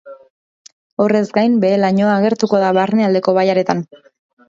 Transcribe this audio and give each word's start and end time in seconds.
Horrez 1.05 1.21
gain 1.35 1.59
behe-lainoa 1.65 2.17
agertuko 2.17 2.65
da 2.67 2.75
barnealdeko 2.81 3.41
bailaretan. 3.41 3.89